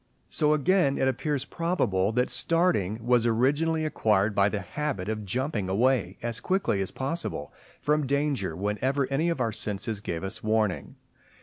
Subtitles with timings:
[0.31, 5.69] So again it appears probable that starting was originally acquired by the habit of jumping
[5.69, 10.95] away as quickly as possible from danger, whenever any of our senses gave us warning.